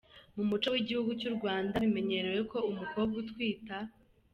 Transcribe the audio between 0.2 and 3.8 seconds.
Mu muco w’igihugu cy’u Rwanda, bimenyerewe ko umukobwa utwita.